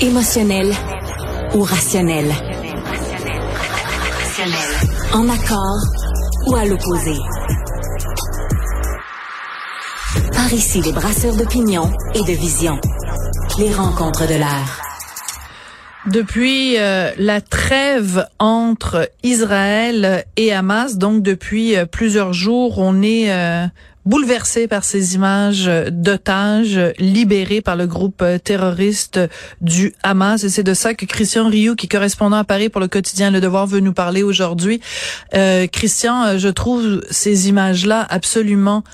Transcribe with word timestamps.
Émotionnel 0.00 0.72
ou 1.54 1.62
rationnel? 1.62 2.26
En 5.12 5.28
accord 5.28 5.80
ou 6.46 6.56
à 6.56 6.64
l'opposé? 6.64 7.14
Par 10.32 10.52
ici, 10.52 10.82
les 10.82 10.92
brasseurs 10.92 11.36
d'opinion 11.36 11.90
et 12.14 12.20
de 12.22 12.32
vision. 12.32 12.78
Les 13.58 13.72
rencontres 13.72 14.26
de 14.26 14.34
l'air. 14.34 14.82
Depuis 16.06 16.76
euh, 16.78 17.12
la 17.16 17.40
trêve 17.40 18.26
entre 18.38 19.10
Israël 19.22 20.24
et 20.36 20.52
Hamas, 20.52 20.98
donc 20.98 21.22
depuis 21.22 21.76
euh, 21.76 21.86
plusieurs 21.86 22.32
jours, 22.32 22.78
on 22.78 23.00
est 23.00 23.32
euh, 23.32 23.66
bouleversé 24.04 24.68
par 24.68 24.84
ces 24.84 25.14
images 25.14 25.70
d'otages 25.90 26.80
libérés 26.98 27.60
par 27.60 27.76
le 27.76 27.86
groupe 27.86 28.24
terroriste 28.42 29.20
du 29.60 29.94
Hamas. 30.02 30.44
Et 30.44 30.48
c'est 30.48 30.62
de 30.62 30.74
ça 30.74 30.94
que 30.94 31.06
Christian 31.06 31.48
Rioux, 31.48 31.74
qui 31.74 31.86
est 31.86 31.88
correspondant 31.88 32.36
à 32.36 32.44
Paris 32.44 32.68
pour 32.68 32.80
le 32.80 32.88
quotidien 32.88 33.30
Le 33.30 33.40
Devoir, 33.40 33.66
veut 33.66 33.80
nous 33.80 33.92
parler 33.92 34.22
aujourd'hui. 34.22 34.80
Christian, 35.32 36.38
je 36.38 36.48
trouve 36.48 37.02
ces 37.10 37.48
images-là 37.48 38.06
absolument 38.08 38.84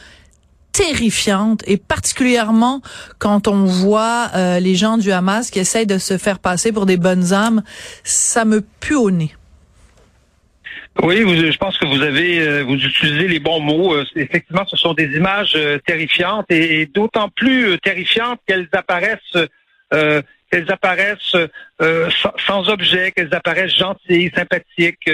terrifiante 0.72 1.62
et 1.66 1.76
particulièrement 1.76 2.80
quand 3.18 3.48
on 3.48 3.64
voit 3.64 4.30
euh, 4.34 4.60
les 4.60 4.74
gens 4.74 4.98
du 4.98 5.12
Hamas 5.12 5.50
qui 5.50 5.58
essayent 5.58 5.86
de 5.86 5.98
se 5.98 6.18
faire 6.18 6.38
passer 6.38 6.72
pour 6.72 6.86
des 6.86 6.96
bonnes 6.96 7.32
âmes, 7.32 7.62
ça 8.04 8.44
me 8.44 8.62
pue 8.80 8.94
au 8.94 9.10
nez. 9.10 9.34
Oui, 11.02 11.24
je 11.50 11.56
pense 11.56 11.78
que 11.78 11.86
vous 11.86 12.02
avez 12.02 12.40
euh, 12.40 12.62
vous 12.62 12.76
utilisez 12.76 13.28
les 13.28 13.38
bons 13.38 13.60
mots. 13.60 13.94
Euh, 13.94 14.04
effectivement, 14.16 14.66
ce 14.66 14.76
sont 14.76 14.92
des 14.92 15.16
images 15.16 15.56
terrifiantes 15.86 16.46
et, 16.50 16.86
d'autant 16.86 17.28
plus 17.28 17.78
terrifiantes 17.78 18.40
qu'elles 18.46 18.68
apparaissent 18.72 19.36
qu'elles 20.50 20.70
apparaissent 20.70 21.36
sans, 22.46 22.68
objet, 22.68 23.12
qu'elles 23.12 23.34
apparaissent 23.34 23.76
gentilles, 23.76 24.30
sympathiques, 24.34 25.10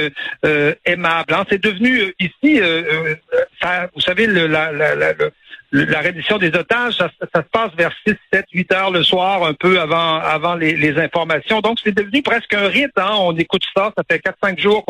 aimables. 0.85 1.35
Hein. 1.35 1.45
C'est 1.49 1.63
devenu 1.63 2.15
ici, 2.19 2.61
vous 3.95 4.01
savez, 4.01 4.27
le, 4.27 4.47
la, 4.47 4.73
la, 4.73 4.95
la 4.95 5.15
reddition 5.85 6.39
des 6.39 6.49
otages, 6.49 6.95
ça, 6.95 7.11
se 7.21 7.41
passe 7.53 7.71
vers 7.77 7.93
6, 8.07 8.15
7, 8.33 8.47
8 8.53 8.73
heures 8.73 8.91
le 8.91 9.03
soir, 9.03 9.45
un 9.45 9.55
peu 9.55 9.81
avant 9.81 10.17
avant 10.17 10.55
les, 10.55 10.97
informations. 10.99 11.61
Donc, 11.61 11.79
c'est 11.83 11.95
devenu 11.95 12.23
presque 12.23 12.55
un 12.55 12.69
rite. 12.69 12.93
Hein? 12.97 13.17
On 13.19 13.37
écoute 13.37 13.63
ça, 13.77 13.93
ça 13.97 14.03
fait 14.09 14.23
4-5 14.25 14.59
jours 14.61 14.85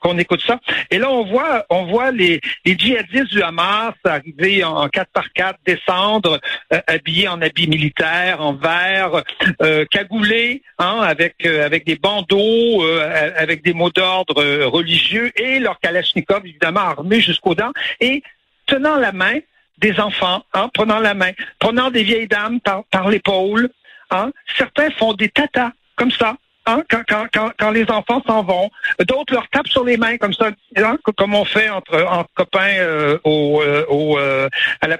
qu'on 0.00 0.18
écoute 0.18 0.42
ça. 0.46 0.60
Et 0.90 0.98
là, 0.98 1.10
on 1.10 1.24
voit 1.24 1.64
on 1.70 1.86
voit 1.86 2.10
les, 2.10 2.40
les 2.64 2.78
djihadistes 2.78 3.32
du 3.32 3.42
Hamas 3.42 3.94
arriver 4.04 4.64
en 4.64 4.88
4 4.88 5.10
par 5.12 5.32
4 5.32 5.58
descendre, 5.66 6.38
euh, 6.72 6.80
habillés 6.86 7.28
en 7.28 7.40
habits 7.42 7.68
militaires, 7.68 8.40
en 8.40 8.54
vert, 8.54 9.22
euh, 9.62 9.84
cagoulés, 9.90 10.62
hein, 10.78 11.00
avec 11.02 11.34
euh, 11.44 11.64
avec 11.64 11.84
des 11.84 11.96
bandeaux, 11.96 12.84
euh, 12.84 13.30
avec 13.36 13.62
des 13.62 13.72
mots 13.72 13.90
d'ordre 13.90 14.64
religieux 14.66 15.32
et 15.36 15.58
leur 15.58 15.78
kalachnikov, 15.80 16.42
évidemment, 16.44 16.80
armés 16.80 17.20
jusqu'aux 17.20 17.54
dents, 17.54 17.72
et 18.00 18.22
tenant 18.66 18.96
la 18.96 19.12
main 19.12 19.38
des 19.78 19.98
enfants, 20.00 20.42
hein, 20.54 20.68
prenant 20.74 20.98
la 20.98 21.14
main, 21.14 21.30
prenant 21.58 21.90
des 21.90 22.02
vieilles 22.02 22.28
dames 22.28 22.60
par, 22.60 22.84
par 22.90 23.08
l'épaule. 23.08 23.70
Hein. 24.10 24.30
Certains 24.56 24.90
font 24.90 25.14
des 25.14 25.28
tatas 25.28 25.72
comme 25.96 26.10
ça. 26.10 26.36
Hein, 26.68 26.82
quand, 26.90 27.02
quand, 27.08 27.26
quand, 27.32 27.50
quand, 27.58 27.70
les 27.70 27.90
enfants 27.90 28.22
s'en 28.26 28.42
vont, 28.42 28.68
d'autres 29.06 29.32
leur 29.32 29.48
tapent 29.48 29.68
sur 29.68 29.84
les 29.84 29.96
mains 29.96 30.18
comme 30.18 30.34
ça, 30.34 30.50
hein, 30.76 30.98
comme 31.16 31.34
on 31.34 31.46
fait 31.46 31.70
entre, 31.70 32.04
entre 32.04 32.28
copains 32.34 32.76
euh, 32.78 33.18
au, 33.24 33.62
euh, 33.62 33.86
au 33.88 34.18
euh, 34.18 34.50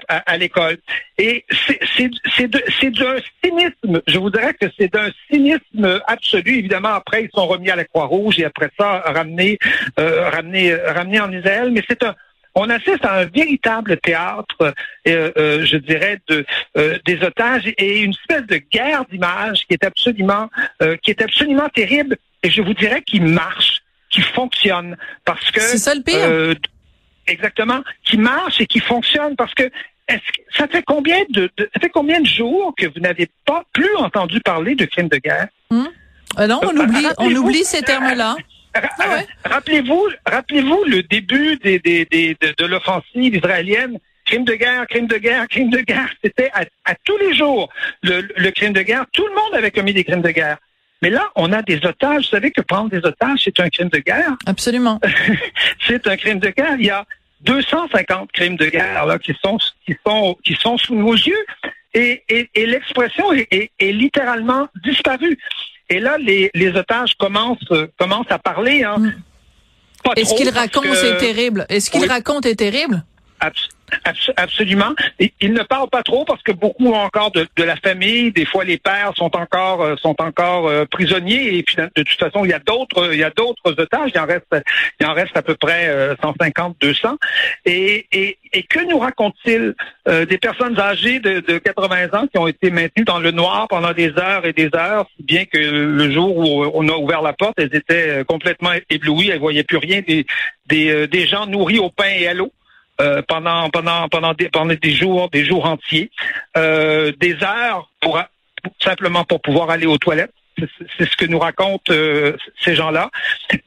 à 0.07 0.37
l'école. 0.37 0.77
Et 1.19 1.45
c'est 1.95 2.49
d'un 2.89 3.17
cynisme, 3.43 4.01
je 4.07 4.17
vous 4.17 4.31
dirais 4.31 4.55
que 4.59 4.65
c'est 4.79 4.91
d'un 4.91 5.11
cynisme 5.29 6.01
absolu. 6.07 6.57
Évidemment, 6.57 6.89
après 6.89 7.25
ils 7.25 7.29
sont 7.35 7.45
remis 7.45 7.69
à 7.69 7.75
la 7.75 7.85
Croix-Rouge 7.85 8.39
et 8.39 8.45
après 8.45 8.71
ça 8.75 9.03
ramenés, 9.05 9.59
ramenés, 9.95 10.73
ramenés 10.73 11.19
en 11.19 11.31
Israël, 11.31 11.69
mais 11.71 11.83
c'est 11.87 12.01
un 12.01 12.15
on 12.55 12.69
assiste 12.69 13.05
à 13.05 13.19
un 13.19 13.25
véritable 13.25 13.97
théâtre, 13.97 14.73
euh, 15.07 15.31
euh, 15.37 15.65
je 15.65 15.77
dirais, 15.77 16.19
de, 16.27 16.45
euh, 16.77 16.97
des 17.05 17.21
otages 17.23 17.71
et 17.77 18.01
une 18.01 18.11
espèce 18.11 18.45
de 18.47 18.57
guerre 18.57 19.05
d'images 19.11 19.65
qui 19.67 19.73
est 19.73 19.83
absolument, 19.83 20.49
qui 21.01 21.11
est 21.11 21.21
absolument 21.21 21.69
terrible. 21.69 22.17
Et 22.43 22.49
je 22.49 22.61
vous 22.61 22.73
dirais 22.73 23.01
qu'il 23.01 23.25
marche, 23.25 23.81
qui 24.09 24.21
fonctionne, 24.21 24.97
parce 25.25 25.51
que 25.51 25.61
c'est 25.61 25.77
ça 25.77 25.93
le 25.93 26.01
pire. 26.01 26.55
exactement, 27.27 27.81
qui 28.03 28.17
marche 28.17 28.59
et 28.61 28.65
qui 28.65 28.79
fonctionne 28.79 29.35
parce 29.35 29.53
que 29.53 29.69
ça 30.57 30.67
fait 30.67 30.81
combien 30.81 31.19
de, 31.29 31.49
ça 31.57 31.79
fait 31.79 31.89
combien 31.89 32.19
de 32.19 32.25
jours 32.25 32.73
que 32.75 32.87
vous 32.87 32.99
n'avez 32.99 33.29
pas 33.45 33.63
plus 33.73 33.95
entendu 33.97 34.39
parler 34.39 34.73
de 34.73 34.85
crimes 34.85 35.09
de 35.09 35.17
guerre? 35.17 35.47
Hum? 35.69 35.87
non, 36.47 36.61
on 36.63 36.75
oublie, 36.77 37.05
on 37.17 37.35
oublie 37.35 37.63
ces 37.63 37.81
termes-là. 37.81 38.35
Ah 38.73 39.21
rappelez-vous, 39.45 40.09
rappelez-vous 40.25 40.83
le 40.85 41.03
début 41.03 41.57
des, 41.57 41.79
des, 41.79 42.05
des, 42.05 42.37
de, 42.39 42.65
l'offensive 42.65 43.35
israélienne? 43.35 43.97
Crime 44.25 44.45
de 44.45 44.53
guerre, 44.53 44.85
crime 44.87 45.07
de 45.07 45.17
guerre, 45.17 45.47
crime 45.47 45.69
de 45.71 45.79
guerre. 45.79 46.09
C'était 46.23 46.51
à, 46.53 46.95
tous 47.03 47.17
les 47.17 47.33
jours 47.35 47.69
le, 48.03 48.27
le 48.35 48.51
crime 48.51 48.73
de 48.73 48.81
guerre. 48.81 49.05
Tout 49.11 49.25
le 49.25 49.33
monde 49.33 49.55
avait 49.55 49.71
commis 49.71 49.93
des 49.93 50.03
crimes 50.03 50.21
de 50.21 50.29
guerre. 50.29 50.57
Mais 51.01 51.09
là, 51.09 51.29
on 51.35 51.51
a 51.51 51.61
des 51.61 51.83
otages. 51.85 52.25
Vous 52.25 52.29
savez 52.29 52.51
que 52.51 52.61
prendre 52.61 52.89
des 52.89 53.03
otages, 53.03 53.39
c'est 53.43 53.59
un 53.59 53.69
crime 53.69 53.89
de 53.89 53.99
guerre? 53.99 54.35
Absolument. 54.45 54.99
c'est 55.87 56.05
un 56.05 56.17
crime 56.17 56.39
de 56.39 56.49
guerre. 56.49 56.75
Il 56.77 56.85
y 56.85 56.91
a 56.91 57.05
250 57.41 58.31
crimes 58.31 58.57
de 58.57 58.65
guerre 58.65 59.05
là, 59.05 59.17
qui 59.17 59.33
sont 59.43 59.57
qui 59.85 59.95
sont 60.05 60.37
qui 60.43 60.55
sont 60.55 60.77
sous 60.77 60.95
nos 60.95 61.13
yeux 61.13 61.45
et, 61.93 62.23
et, 62.29 62.49
et 62.53 62.65
l'expression 62.65 63.31
est, 63.33 63.47
est, 63.51 63.71
est, 63.79 63.91
littéralement 63.91 64.67
disparue. 64.83 65.37
Et 65.89 65.99
là, 65.99 66.17
les, 66.17 66.51
les 66.53 66.69
otages 66.69 67.15
commencent, 67.15 67.57
euh, 67.71 67.87
commencent 67.97 68.31
à 68.31 68.39
parler. 68.39 68.83
Hein. 68.83 68.97
Mm. 68.99 69.13
Est-ce 70.15 70.35
qu'il 70.35 70.49
raconte 70.49 70.85
c'est 70.93 71.17
terrible? 71.17 71.65
Est-ce 71.69 71.89
qu'il 71.89 72.05
raconte 72.07 72.45
est 72.45 72.55
terrible? 72.55 73.03
absolument. 73.39 73.78
Il 75.39 75.53
ne 75.53 75.63
parle 75.63 75.89
pas 75.89 76.03
trop 76.03 76.25
parce 76.25 76.41
que 76.43 76.51
beaucoup 76.51 76.87
ont 76.87 76.95
encore 76.95 77.31
de, 77.31 77.47
la 77.57 77.75
famille. 77.75 78.31
Des 78.31 78.45
fois, 78.45 78.63
les 78.63 78.77
pères 78.77 79.13
sont 79.15 79.35
encore 79.35 79.81
euh, 79.81 79.95
sont 79.97 80.15
encore 80.21 80.67
euh, 80.67 80.85
prisonniers. 80.85 81.57
Et 81.57 81.63
puis, 81.63 81.75
de 81.77 82.03
toute 82.03 82.19
façon, 82.19 82.45
il 82.45 82.51
y 82.51 82.53
a 82.53 82.59
d'autres 82.59 83.13
il 83.13 83.19
y 83.19 83.23
a 83.23 83.29
d'autres 83.29 83.71
otages. 83.77 84.11
Il 84.13 84.19
en 84.19 84.25
reste 84.25 84.55
il 84.99 85.05
en 85.05 85.13
reste 85.13 85.35
à 85.35 85.41
peu 85.41 85.55
près 85.55 86.15
150, 86.21 86.77
200. 86.79 87.17
Et, 87.65 88.07
et, 88.11 88.37
et 88.53 88.63
que 88.63 88.79
nous 88.87 88.99
raconte-t-il 88.99 89.75
euh, 90.07 90.25
des 90.25 90.37
personnes 90.37 90.79
âgées 90.79 91.19
de, 91.19 91.39
de 91.39 91.57
80 91.57 92.19
ans 92.19 92.27
qui 92.27 92.37
ont 92.37 92.47
été 92.47 92.71
maintenues 92.71 93.05
dans 93.05 93.19
le 93.19 93.31
noir 93.31 93.67
pendant 93.67 93.93
des 93.93 94.11
heures 94.17 94.45
et 94.45 94.53
des 94.53 94.69
heures, 94.75 95.05
si 95.17 95.23
bien 95.23 95.45
que 95.45 95.57
le 95.57 96.11
jour 96.11 96.37
où 96.37 96.65
on 96.73 96.87
a 96.89 96.95
ouvert 96.95 97.21
la 97.21 97.33
porte, 97.33 97.55
elles 97.57 97.75
étaient 97.75 98.23
complètement 98.27 98.71
éblouies. 98.89 99.29
Elles 99.29 99.39
voyaient 99.39 99.63
plus 99.63 99.77
rien. 99.77 100.01
Des 100.05 100.25
des, 100.65 101.07
des 101.07 101.25
gens 101.25 101.47
nourris 101.47 101.79
au 101.79 101.89
pain 101.89 102.11
et 102.15 102.27
à 102.27 102.33
l'eau. 102.35 102.51
Euh, 103.01 103.21
pendant 103.25 103.69
pendant 103.69 104.09
pendant 104.09 104.33
des 104.33 104.49
pendant 104.49 104.73
des 104.73 104.91
jours 104.91 105.29
des 105.29 105.45
jours 105.45 105.65
entiers, 105.65 106.11
euh, 106.57 107.13
des 107.17 107.35
heures 107.43 107.89
pour 108.01 108.21
simplement 108.81 109.23
pour 109.23 109.41
pouvoir 109.41 109.69
aller 109.69 109.85
aux 109.85 109.97
toilettes. 109.97 110.33
C'est 110.97 111.09
ce 111.09 111.15
que 111.15 111.25
nous 111.25 111.39
racontent 111.39 111.93
euh, 111.93 112.35
ces 112.59 112.75
gens-là. 112.75 113.09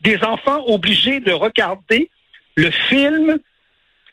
Des 0.03 0.23
enfants 0.23 0.63
obligés 0.67 1.21
de 1.21 1.33
regarder 1.33 2.11
le 2.57 2.71
film, 2.71 3.39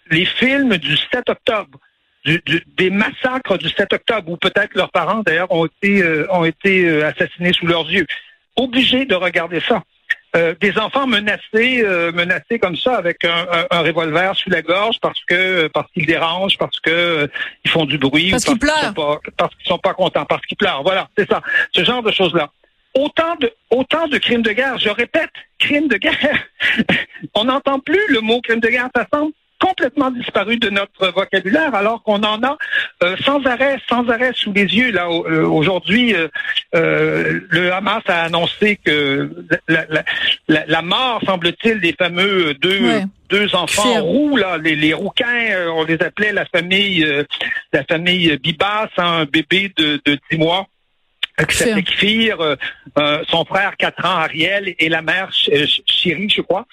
les 0.09 0.23
films 0.23 0.77
du 0.77 0.95
7 0.95 1.29
octobre. 1.29 1.79
Du, 2.23 2.41
des 2.77 2.89
massacres 2.89 3.57
du 3.57 3.69
7 3.69 3.91
octobre, 3.91 4.31
où 4.31 4.37
peut-être 4.37 4.73
leurs 4.75 4.91
parents 4.91 5.21
d'ailleurs 5.25 5.51
ont 5.51 5.65
été 5.65 6.01
ont 6.29 6.45
été 6.45 7.03
assassinés 7.03 7.51
sous 7.51 7.67
leurs 7.67 7.89
yeux. 7.91 8.07
Obligés 8.55 9.03
de 9.03 9.15
regarder 9.15 9.59
ça. 9.59 9.83
Euh, 10.35 10.53
des 10.61 10.77
enfants 10.77 11.07
menacés, 11.07 11.81
euh, 11.81 12.11
menacés 12.11 12.59
comme 12.59 12.75
ça 12.75 12.97
avec 12.97 13.25
un, 13.25 13.47
un, 13.71 13.79
revolver 13.79 14.35
sous 14.35 14.51
la 14.51 14.61
gorge 14.61 14.97
parce 15.01 15.19
que 15.25 15.65
parce 15.69 15.91
qu'ils 15.91 16.05
dérangent, 16.05 16.55
parce 16.59 16.79
que 16.79 16.91
euh, 16.91 17.27
ils 17.65 17.71
font 17.71 17.85
du 17.85 17.97
bruit, 17.97 18.29
parce 18.29 18.43
qu'ils 18.43 18.59
pleurent, 18.59 18.93
parce 19.37 19.55
qu'ils 19.55 19.67
sont 19.67 19.79
pas 19.79 19.95
contents, 19.95 20.25
parce 20.25 20.45
qu'ils 20.45 20.57
pleurent. 20.57 20.83
Voilà, 20.83 21.09
c'est 21.17 21.27
ça, 21.27 21.41
ce 21.73 21.83
genre 21.83 22.03
de 22.03 22.11
choses 22.11 22.35
là. 22.35 22.51
Autant 22.93 23.37
de 23.37 23.51
autant 23.71 24.07
de 24.07 24.19
crimes 24.19 24.43
de 24.43 24.51
guerre. 24.51 24.77
Je 24.77 24.89
répète, 24.89 25.31
crimes 25.57 25.87
de 25.87 25.97
guerre. 25.97 26.43
On 27.33 27.45
n'entend 27.45 27.79
plus 27.79 28.01
le 28.09 28.21
mot 28.21 28.39
crime 28.41 28.59
de 28.59 28.69
guerre. 28.69 28.89
Ça 28.95 29.07
semble 29.11 29.31
complètement 29.59 30.09
disparu 30.11 30.57
de 30.57 30.69
notre 30.69 31.11
vocabulaire, 31.11 31.75
alors 31.75 32.01
qu'on 32.03 32.23
en 32.23 32.41
a 32.43 32.57
euh, 33.03 33.15
sans 33.23 33.45
arrêt, 33.45 33.77
sans 33.87 34.07
arrêt 34.09 34.31
sous 34.33 34.53
les 34.53 34.63
yeux. 34.63 34.91
Là, 34.91 35.07
euh, 35.09 35.45
aujourd'hui, 35.45 36.15
euh, 36.75 37.39
le 37.49 37.73
Hamas 37.73 38.03
a 38.07 38.23
annoncé 38.23 38.77
que 38.83 39.29
la, 39.67 39.85
la, 40.47 40.65
la, 40.65 40.81
mort, 40.81 41.21
semble-t-il, 41.25 41.79
des 41.81 41.93
fameux 41.93 42.53
deux. 42.55 43.01
Deux 43.29 43.53
enfants 43.53 44.01
roux, 44.01 44.37
là, 44.37 44.57
les, 44.57 44.75
les 44.75 44.91
rouquins, 44.91 45.67
on 45.75 45.83
les 45.83 46.01
appelait 46.01 46.33
la 46.33 46.45
famille, 46.45 47.05
la 47.71 47.83
famille 47.83 48.35
Bibas, 48.37 48.89
hein, 48.97 49.19
un 49.19 49.25
bébé 49.25 49.71
de, 49.77 50.01
de 50.03 50.17
10 50.31 50.39
mois 50.39 50.65
qui 51.47 51.55
s'appelait 51.55 51.83
Kfir, 51.83 52.57
son 53.27 53.45
frère 53.45 53.77
4 53.77 54.03
ans 54.03 54.17
Ariel 54.17 54.73
et 54.79 54.89
la 54.89 55.03
mère 55.03 55.29
Chiri, 55.31 56.27
je 56.27 56.41
crois. 56.41 56.65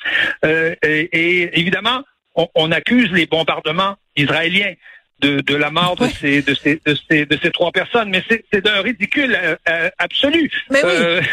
et, 0.43 1.61
évidemment, 1.61 2.03
on, 2.37 2.71
accuse 2.71 3.11
les 3.13 3.27
bombardements 3.27 3.97
israéliens. 4.17 4.75
de, 5.21 5.41
de 5.41 5.55
la 5.57 5.71
mort 5.71 5.97
de, 5.97 6.09
ces, 6.09 6.43
de, 6.43 6.53
ces, 6.53 6.79
de, 6.85 6.95
ces, 7.09 7.25
de 7.25 7.39
ces 7.43 7.51
trois 7.51 7.73
personnes. 7.73 8.11
Mais 8.11 8.23
c'est 8.29 8.61
d'un 8.61 8.83
ridicule 8.83 9.35
absolu. 9.99 10.51
Mais 10.71 10.85
oui 10.85 11.27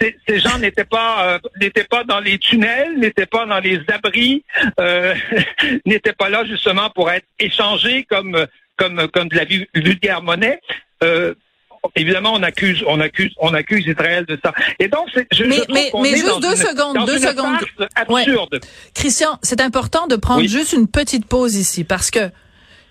ces, 0.00 0.38
gens 0.38 0.58
n'étaient 0.58 0.84
pas 0.84 1.34
euh, 1.34 1.38
n'étaient 1.60 1.84
pas 1.84 2.04
dans 2.04 2.20
les 2.20 2.38
tunnels, 2.38 2.98
n'étaient 2.98 3.26
pas 3.26 3.46
dans 3.46 3.58
les 3.58 3.80
abris, 3.88 4.44
euh, 4.80 5.14
n'étaient 5.86 6.12
pas 6.12 6.28
là 6.28 6.44
justement 6.44 6.90
pour 6.90 7.10
être 7.10 7.26
échangés 7.38 8.04
comme 8.04 8.46
comme 8.76 9.08
comme 9.08 9.28
de 9.28 9.36
la 9.36 9.44
vulgaire 9.74 10.22
monnaie. 10.22 10.60
Évidemment, 11.96 12.32
on 12.34 12.42
accuse, 12.42 12.84
on 12.86 13.00
accuse, 13.00 13.32
on 13.38 13.54
accuse 13.54 13.86
Israël 13.86 14.24
de 14.26 14.38
ça. 14.42 14.52
Et 14.78 14.88
donc, 14.88 15.08
je, 15.32 15.44
mais, 15.44 15.60
mais, 15.72 15.90
mais 16.00 16.10
juste 16.10 16.40
deux 16.40 16.56
secondes, 16.56 17.06
deux 17.06 17.18
secondes. 17.18 17.56
Absurde. 17.94 18.60
Christian, 18.94 19.38
c'est 19.42 19.60
important 19.60 20.06
de 20.06 20.16
prendre 20.16 20.46
juste 20.46 20.72
une 20.72 20.88
petite 20.88 21.26
pause 21.26 21.56
ici 21.56 21.84
parce 21.84 22.10
que 22.10 22.30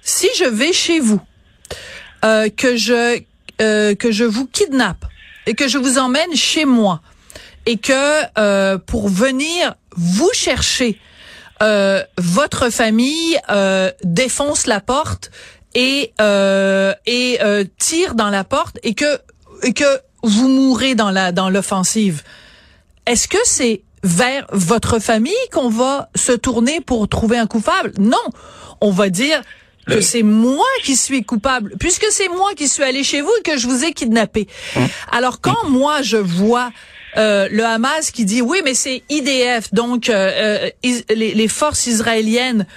si 0.01 0.27
je 0.37 0.45
vais 0.45 0.73
chez 0.73 0.99
vous, 0.99 1.21
euh, 2.25 2.49
que 2.49 2.75
je 2.77 3.19
euh, 3.61 3.95
que 3.95 4.11
je 4.11 4.23
vous 4.23 4.47
kidnappe, 4.47 5.05
et 5.47 5.55
que 5.55 5.67
je 5.67 5.79
vous 5.79 5.97
emmène 5.97 6.35
chez 6.35 6.65
moi 6.65 7.01
et 7.65 7.77
que 7.77 7.93
euh, 8.37 8.77
pour 8.77 9.09
venir 9.09 9.75
vous 9.95 10.29
chercher, 10.33 10.99
euh, 11.63 12.03
votre 12.17 12.69
famille 12.69 13.39
euh, 13.49 13.91
défonce 14.03 14.67
la 14.67 14.79
porte 14.79 15.31
et 15.75 16.13
euh, 16.21 16.93
et 17.05 17.39
euh, 17.41 17.63
tire 17.77 18.15
dans 18.15 18.29
la 18.29 18.43
porte 18.43 18.79
et 18.83 18.93
que 18.93 19.19
et 19.63 19.73
que 19.73 19.99
vous 20.23 20.47
mourrez 20.47 20.95
dans 20.95 21.11
la 21.11 21.31
dans 21.31 21.49
l'offensive. 21.49 22.23
Est-ce 23.05 23.27
que 23.27 23.37
c'est 23.45 23.83
vers 24.03 24.45
votre 24.51 24.99
famille 24.99 25.33
qu'on 25.51 25.69
va 25.69 26.09
se 26.15 26.31
tourner 26.33 26.81
pour 26.81 27.07
trouver 27.07 27.37
un 27.37 27.47
coupable? 27.47 27.91
Non, 27.99 28.17
on 28.81 28.91
va 28.91 29.09
dire 29.09 29.41
que 29.87 30.01
c'est 30.01 30.23
moi 30.23 30.65
qui 30.83 30.97
suis 30.97 31.23
coupable, 31.23 31.73
puisque 31.79 32.07
c'est 32.11 32.27
moi 32.27 32.53
qui 32.55 32.67
suis 32.67 32.83
allé 32.83 33.03
chez 33.03 33.21
vous 33.21 33.31
et 33.39 33.41
que 33.41 33.57
je 33.57 33.67
vous 33.67 33.85
ai 33.85 33.93
kidnappé. 33.93 34.47
Hum. 34.75 34.87
Alors 35.11 35.39
quand 35.39 35.69
moi 35.69 36.01
je 36.01 36.17
vois 36.17 36.71
euh, 37.17 37.47
le 37.49 37.63
Hamas 37.63 38.11
qui 38.11 38.25
dit 38.25 38.41
oui 38.41 38.59
mais 38.65 38.73
c'est 38.73 39.01
IDF 39.09 39.73
donc 39.73 40.09
euh, 40.09 40.69
euh 40.83 41.03
les, 41.15 41.33
les, 41.33 41.47
forces 41.47 41.87
israéliennes 41.87 42.67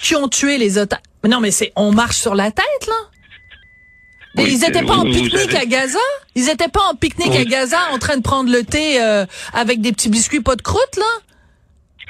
qui 0.00 0.16
ont 0.16 0.28
tué 0.28 0.58
les 0.58 0.76
otages. 0.76 1.00
Non 1.28 1.40
mais 1.40 1.50
c'est 1.50 1.72
on 1.76 1.92
marche 1.92 2.16
sur 2.16 2.34
la 2.34 2.50
tête 2.50 2.86
là. 2.86 4.44
ils 4.44 4.64
étaient 4.64 4.84
pas 4.84 4.96
en 4.96 5.04
pique-nique 5.04 5.54
à 5.54 5.64
Gaza? 5.64 5.98
Ils 6.34 6.48
étaient 6.48 6.68
pas 6.68 6.84
en 6.90 6.94
pique-nique 6.94 7.34
à 7.34 7.44
Gaza 7.44 7.78
en 7.92 7.98
train 7.98 8.16
de 8.16 8.22
prendre 8.22 8.50
le 8.50 8.62
thé 8.64 9.02
euh, 9.02 9.24
avec 9.52 9.80
des 9.80 9.92
petits 9.92 10.08
biscuits 10.08 10.40
pas 10.40 10.56
de 10.56 10.62
croûte 10.62 10.96
là? 10.96 11.04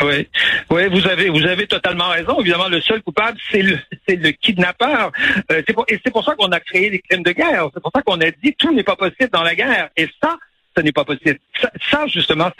Oui, 0.03 0.29
oui, 0.71 0.89
vous 0.89 1.07
avez 1.07 1.31
vous 1.31 1.45
avez 1.47 1.67
totalement 1.67 2.09
raison. 2.09 2.39
Évidemment, 2.41 2.69
le 2.69 2.83
seul 2.83 3.03
coupable, 3.03 3.39
c'est 3.51 3.63
le 3.63 3.79
c'est 4.07 4.17
le 4.17 4.31
kidnappeur. 4.31 5.11
Euh, 5.51 5.63
c'est 5.67 5.73
pour, 5.73 5.87
et 5.89 5.99
c'est 6.05 6.13
pour 6.13 6.23
ça 6.23 6.35
qu'on 6.35 6.53
a 6.53 6.61
créé 6.61 6.91
les 6.91 6.99
crimes 6.99 7.23
de 7.23 7.33
guerre. 7.33 7.71
C'est 7.73 7.81
pour 7.81 7.93
ça 7.95 8.03
qu'on 8.03 8.21
a 8.21 8.31
dit 8.31 8.55
tout 8.59 8.75
n'est 8.75 8.83
pas 8.83 8.97
possible 8.97 9.31
dans 9.33 9.43
la 9.43 9.55
guerre. 9.55 9.89
Et 9.97 10.07
ça, 10.23 10.37
ce 10.77 10.83
n'est 10.83 10.93
pas 10.93 11.05
possible. 11.05 11.39
Ça, 11.91 12.07
justement, 12.09 12.51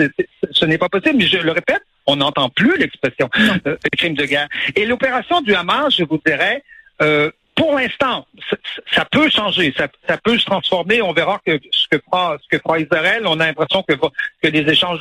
ce 0.51 0.65
n'est 0.65 0.79
pas 0.79 0.89
possible. 0.89 1.17
Mais 1.19 1.27
je 1.27 1.37
le 1.37 1.53
répète, 1.53 1.83
on 2.07 2.17
n'entend 2.17 2.49
plus 2.49 2.77
l'expression 2.79 3.29
euh, 3.67 3.77
crime 3.97 4.15
de 4.15 4.25
guerre. 4.25 4.49
Et 4.75 4.87
l'opération 4.87 5.41
du 5.41 5.55
Hamas, 5.55 5.95
je 5.97 6.05
vous 6.05 6.21
dirais, 6.25 6.63
euh, 7.03 7.31
pour 7.57 7.75
l'instant, 7.75 8.27
ça, 8.93 9.07
peut 9.07 9.31
changer, 9.31 9.75
ça, 9.77 9.89
peut 10.19 10.39
se 10.39 10.45
transformer. 10.45 11.01
On 11.01 11.13
verra 11.13 11.41
ce 11.47 11.89
que 11.89 11.99
fera 11.99 12.79
Israël. 12.79 13.23
On 13.27 13.41
a 13.41 13.47
l'impression 13.47 13.83
que 13.83 14.49
les 14.49 14.71
échanges 14.71 15.01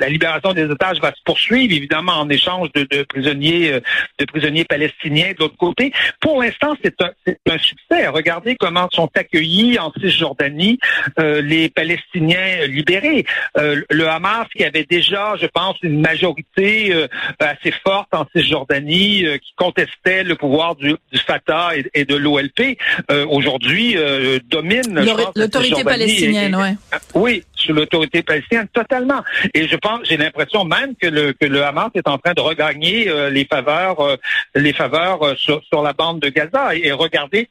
la 0.00 0.08
libération 0.08 0.54
des 0.54 0.64
otages 0.64 0.98
va 1.00 1.12
se 1.12 1.22
poursuivre, 1.24 1.74
évidemment 1.74 2.14
en 2.14 2.28
échange 2.30 2.70
de, 2.72 3.02
prisonniers 3.02 3.72
euh, 3.72 3.80
prisonniers 4.26 4.64
palestiniens 4.64 5.32
de 5.32 5.40
l'autre 5.40 5.56
côté. 5.56 5.92
Pour 6.20 6.42
l'instant, 6.42 6.74
c'est 6.82 6.96
un, 7.02 7.58
succès. 7.58 8.06
Regardez 8.08 8.56
comment 8.56 8.88
sont 8.92 9.10
accueillis 9.14 9.78
en 9.78 9.92
Cisjordanie 10.00 10.78
euh, 11.18 11.42
les 11.42 11.68
Palestiniens 11.68 12.66
libérés. 12.66 13.24
Euh, 13.58 13.82
le 13.90 14.08
Hamas 14.08 14.46
qui 14.54 14.64
avait 14.64 14.84
déjà, 14.84 15.36
je 15.40 15.46
pense, 15.46 15.76
une 15.82 16.00
majorité 16.00 16.94
assez 17.38 17.72
forte 17.72 18.08
en 18.12 18.26
Cisjordanie 18.34 19.26
qui 19.42 19.52
contestait 19.56 20.24
le 20.24 20.34
pouvoir 20.34 20.76
du 20.76 20.96
Fatah 21.26 21.70
et, 21.94 22.04
de 22.04 22.16
l'OLP 22.16 22.78
euh, 23.10 23.26
aujourd'hui 23.28 23.96
euh, 23.96 24.38
domine 24.44 25.04
l'autorité 25.34 25.84
palestinienne, 25.84 26.54
ouais. 26.56 26.74
Oui, 27.14 27.44
sur 27.54 27.74
l'autorité 27.74 28.22
palestinienne 28.22 28.68
totalement. 28.68 29.22
Et 29.54 29.66
je 29.66 29.76
pense, 29.76 30.00
j'ai 30.04 30.16
l'impression 30.16 30.64
même 30.64 30.94
que 30.94 31.08
le 31.08 31.32
que 31.32 31.46
le 31.46 31.64
Hamas 31.64 31.90
est 31.94 32.08
en 32.08 32.18
train 32.18 32.32
de 32.34 32.40
regagner 32.40 33.08
euh, 33.08 33.30
les 33.30 33.44
faveurs 33.44 34.18
les 34.54 34.72
faveurs 34.72 35.36
sur, 35.36 35.62
sur 35.64 35.82
la 35.82 35.92
bande 35.92 36.20
de 36.20 36.28
Gaza. 36.28 36.74
Et, 36.74 36.92
regardez, 36.92 37.48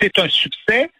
c'est 0.00 0.18
un 0.18 0.28
succès 0.28 0.90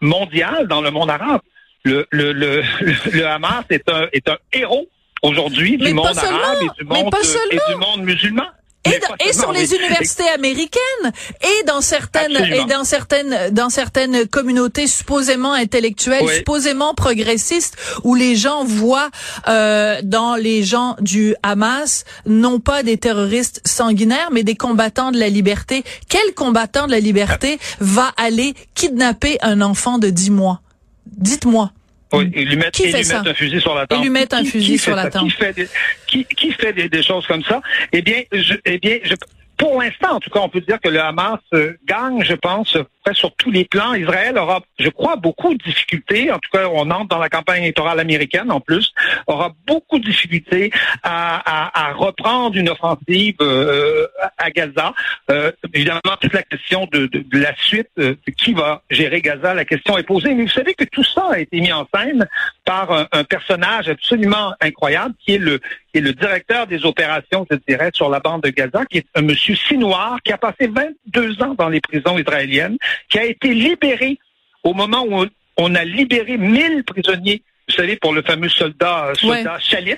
mondial 0.00 0.68
dans 0.68 0.80
le 0.80 0.90
monde 0.90 1.10
arabe. 1.10 1.40
Le, 1.84 2.06
le, 2.10 2.32
le, 2.32 2.62
le 3.12 3.26
Hamas 3.26 3.64
est 3.70 3.88
un, 3.90 4.06
est 4.12 4.28
un 4.28 4.38
héros 4.52 4.88
aujourd'hui 5.22 5.76
du 5.78 5.92
monde 5.92 6.16
arabe 6.16 6.58
et 6.62 6.82
du 6.82 6.84
monde, 6.84 7.14
et 7.50 7.58
du 7.70 7.76
monde 7.76 8.02
musulman 8.02 8.46
et, 8.84 9.32
sur 9.32 9.52
les 9.52 9.74
universités 9.74 10.28
américaines 10.28 11.12
et 11.42 11.64
dans 11.66 11.80
certaines 11.80 12.36
et 12.36 12.64
dans 12.64 12.84
certaines 12.84 13.50
dans 13.50 13.70
certaines 13.70 14.26
communautés 14.26 14.86
supposément 14.86 15.52
intellectuelles, 15.52 16.28
supposément 16.28 16.94
progressistes, 16.94 17.76
où 18.04 18.14
les 18.14 18.36
gens 18.36 18.64
voient 18.64 19.10
euh, 19.48 20.00
dans 20.02 20.36
les 20.36 20.62
gens 20.62 20.96
du 21.00 21.34
Hamas 21.42 22.04
non 22.26 22.60
pas 22.60 22.82
des 22.82 22.96
terroristes 22.96 23.60
sanguinaires, 23.66 24.30
mais 24.32 24.42
des 24.42 24.56
combattants 24.56 25.10
de 25.10 25.18
la 25.18 25.28
liberté. 25.28 25.84
Quel 26.08 26.34
combattant 26.34 26.86
de 26.86 26.92
la 26.92 27.00
liberté 27.00 27.58
va 27.80 28.12
aller 28.16 28.54
kidnapper 28.74 29.38
un 29.42 29.60
enfant 29.60 29.98
de 29.98 30.10
10 30.10 30.30
mois? 30.30 30.60
Dites-moi. 31.06 31.72
Oui, 32.12 32.30
et 32.32 32.44
lui 32.44 32.56
mettre, 32.56 32.70
qui 32.70 32.90
fait 32.90 33.14
un 33.14 33.34
fusil 33.34 33.60
sur 33.60 33.74
la 33.74 33.86
tempe. 33.86 33.98
Et 33.98 34.02
lui 34.02 34.10
mettre 34.10 34.36
un 34.36 34.44
fusil 34.44 34.78
sur 34.78 34.96
la 34.96 35.10
tempe. 35.10 35.24
Qui 35.24 35.30
fait, 35.30 35.52
des, 35.52 35.68
qui, 36.06 36.24
qui 36.24 36.52
fait 36.52 36.72
des, 36.72 36.88
des, 36.88 37.02
choses 37.02 37.26
comme 37.26 37.44
ça? 37.44 37.60
Eh 37.92 38.00
bien, 38.00 38.22
je, 38.32 38.54
eh 38.64 38.78
bien, 38.78 38.98
je, 39.02 39.14
pour 39.58 39.82
l'instant, 39.82 40.14
en 40.14 40.20
tout 40.20 40.30
cas, 40.30 40.40
on 40.40 40.48
peut 40.48 40.60
dire 40.60 40.80
que 40.80 40.88
le 40.88 41.00
Hamas 41.00 41.40
euh, 41.52 41.74
gagne, 41.84 42.22
je 42.22 42.34
pense, 42.34 42.76
sur 43.12 43.34
tous 43.36 43.50
les 43.50 43.64
plans. 43.64 43.94
Israël 43.94 44.38
aura, 44.38 44.60
je 44.78 44.88
crois, 44.88 45.16
beaucoup 45.16 45.54
de 45.54 45.62
difficultés. 45.62 46.30
En 46.30 46.38
tout 46.38 46.50
cas, 46.52 46.68
on 46.72 46.90
entre 46.90 47.08
dans 47.08 47.18
la 47.18 47.28
campagne 47.28 47.62
électorale 47.62 48.00
américaine 48.00 48.52
en 48.52 48.60
plus, 48.60 48.92
aura 49.26 49.52
beaucoup 49.66 49.98
de 49.98 50.04
difficultés 50.04 50.70
à, 51.02 51.92
reprendre 51.94 52.56
une 52.56 52.68
offensive 52.68 53.36
euh, 53.40 54.06
à 54.36 54.50
Gaza. 54.50 54.92
Euh, 55.30 55.50
évidemment, 55.74 56.00
toute 56.20 56.34
la 56.34 56.42
question 56.42 56.86
de, 56.92 57.10
la 57.32 57.54
suite, 57.56 57.88
qui 58.36 58.52
va 58.52 58.82
gérer 58.90 59.20
Gaza, 59.20 59.54
la 59.54 59.64
question 59.64 59.98
est 59.98 60.02
posée. 60.02 60.34
Mais 60.34 60.42
vous 60.42 60.50
savez 60.50 60.74
que 60.74 60.84
tout 60.84 61.04
ça 61.04 61.28
a 61.32 61.38
été 61.38 61.60
mis 61.60 61.72
en 61.72 61.88
scène 61.92 62.28
par 62.64 62.92
un, 62.92 63.24
personnage 63.24 63.88
absolument 63.88 64.52
incroyable 64.60 65.14
qui 65.24 65.34
est 65.34 65.38
le 65.38 65.60
qui 65.92 65.98
est 65.98 66.02
le 66.02 66.12
directeur 66.12 66.66
des 66.66 66.84
opérations, 66.84 67.46
je 67.50 67.56
dirais, 67.66 67.90
sur 67.94 68.10
la 68.10 68.20
bande 68.20 68.42
de 68.42 68.50
Gaza, 68.50 68.84
qui 68.86 68.98
est 68.98 69.06
un 69.14 69.22
monsieur 69.22 69.56
sinoir 69.56 70.18
qui 70.24 70.32
a 70.32 70.38
passé 70.38 70.68
22 70.68 71.42
ans 71.42 71.54
dans 71.54 71.68
les 71.68 71.80
prisons 71.80 72.18
israéliennes, 72.18 72.76
qui 73.08 73.18
a 73.18 73.24
été 73.24 73.54
libéré 73.54 74.18
au 74.64 74.74
moment 74.74 75.04
où 75.08 75.24
on, 75.56 75.74
a 75.74 75.84
libéré 75.84 76.36
1000 76.36 76.84
prisonniers, 76.84 77.42
vous 77.68 77.74
savez, 77.74 77.96
pour 77.96 78.12
le 78.12 78.22
fameux 78.22 78.48
soldat, 78.48 79.12
soldat 79.14 79.58
Chalit. 79.60 79.96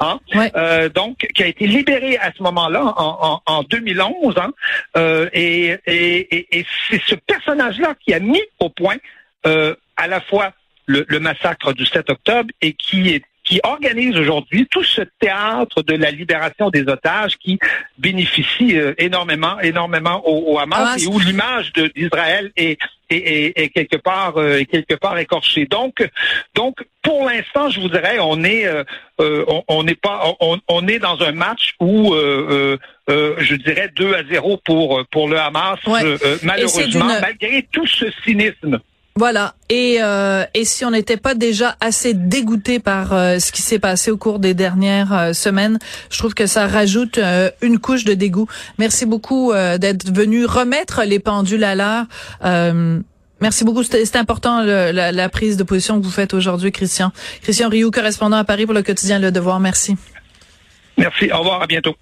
Hein? 0.00 0.18
Euh, 0.34 0.88
donc, 0.88 1.26
qui 1.34 1.42
a 1.42 1.46
été 1.46 1.66
libéré 1.66 2.16
à 2.18 2.32
ce 2.36 2.42
moment-là, 2.42 2.94
en, 3.46 3.62
2011. 3.64 4.34
Hein? 4.36 4.52
Euh, 4.96 5.28
et, 5.32 5.76
et, 5.86 6.66
c'est 6.88 7.00
ce 7.06 7.14
personnage-là 7.14 7.94
qui 8.04 8.12
a 8.12 8.20
mis 8.20 8.42
au 8.58 8.70
point 8.70 8.96
euh, 9.46 9.74
à 9.96 10.06
la 10.06 10.20
fois 10.20 10.52
le, 10.86 11.04
le, 11.08 11.20
massacre 11.20 11.72
du 11.72 11.86
7 11.86 12.10
octobre 12.10 12.50
et 12.60 12.72
qui 12.72 13.10
est 13.10 13.24
qui 13.44 13.60
organise 13.62 14.16
aujourd'hui 14.16 14.66
tout 14.70 14.82
ce 14.82 15.02
théâtre 15.20 15.82
de 15.82 15.94
la 15.94 16.10
libération 16.10 16.70
des 16.70 16.82
otages 16.88 17.36
qui 17.36 17.58
bénéficie 17.98 18.76
euh, 18.76 18.94
énormément, 18.98 19.60
énormément 19.60 20.22
au, 20.26 20.58
Hamas, 20.58 21.02
et 21.02 21.06
où 21.06 21.18
l'image 21.18 21.72
d'Israël 21.94 22.50
est, 22.56 22.78
est, 23.10 23.52
est, 23.56 23.68
quelque 23.68 23.96
part 23.96 24.38
euh, 24.38 24.62
quelque 24.64 24.94
part 24.94 25.18
écorchée. 25.18 25.66
Donc, 25.66 25.96
donc 26.54 26.76
pour 27.02 27.26
l'instant, 27.26 27.68
je 27.68 27.80
vous 27.80 27.90
dirais, 27.90 28.16
on 28.18 28.42
est 28.44 28.66
euh, 28.66 29.44
on 29.68 29.82
n'est 29.82 29.94
pas 29.94 30.34
on, 30.40 30.58
on, 30.68 30.88
est 30.88 30.98
dans 30.98 31.20
un 31.20 31.32
match 31.32 31.74
où 31.80 32.14
je 32.14 33.54
dirais 33.56 33.90
2 33.94 34.14
à 34.14 34.24
0 34.24 34.56
pour 34.64 35.04
pour 35.10 35.28
le 35.28 35.38
Hamas, 35.38 35.78
malheureusement, 36.42 37.20
malgré 37.20 37.62
tout 37.70 37.86
ce 37.86 38.06
cynisme. 38.24 38.80
Voilà. 39.16 39.54
Et, 39.68 39.98
euh, 40.00 40.44
et 40.54 40.64
si 40.64 40.84
on 40.84 40.90
n'était 40.90 41.16
pas 41.16 41.34
déjà 41.34 41.76
assez 41.80 42.14
dégoûté 42.14 42.80
par 42.80 43.12
euh, 43.12 43.38
ce 43.38 43.52
qui 43.52 43.62
s'est 43.62 43.78
passé 43.78 44.10
au 44.10 44.16
cours 44.16 44.40
des 44.40 44.54
dernières 44.54 45.12
euh, 45.12 45.32
semaines, 45.32 45.78
je 46.10 46.18
trouve 46.18 46.34
que 46.34 46.46
ça 46.46 46.66
rajoute 46.66 47.20
une 47.62 47.78
couche 47.78 48.04
de 48.04 48.14
dégoût. 48.14 48.48
Merci 48.78 49.06
beaucoup 49.06 49.52
d'être 49.52 50.12
venu 50.12 50.44
remettre 50.46 51.04
les 51.04 51.20
pendules 51.20 51.64
à 51.64 51.74
l'heure. 51.74 52.06
Merci 53.40 53.64
beaucoup. 53.64 53.82
C'est 53.82 54.16
important 54.16 54.62
la, 54.62 55.12
la, 55.12 55.28
prise 55.28 55.56
de 55.56 55.62
position 55.62 55.98
que 56.00 56.04
vous 56.04 56.10
faites 56.10 56.34
aujourd'hui, 56.34 56.72
Christian. 56.72 57.12
Christian 57.42 57.68
Rioux, 57.68 57.90
correspondant 57.90 58.36
à 58.36 58.44
Paris 58.44 58.64
pour 58.64 58.74
le 58.74 58.82
quotidien 58.82 59.18
Le 59.18 59.30
Devoir. 59.30 59.60
Merci. 59.60 59.96
Merci. 60.96 61.30
Au 61.32 61.38
revoir. 61.38 61.62
À 61.62 61.66
bientôt. 61.66 61.94